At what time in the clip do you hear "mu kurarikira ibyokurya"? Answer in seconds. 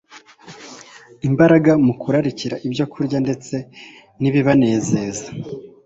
1.85-3.17